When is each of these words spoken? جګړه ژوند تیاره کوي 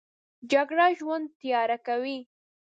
جګړه 0.51 0.85
ژوند 0.99 1.25
تیاره 1.39 1.77
کوي 1.87 2.17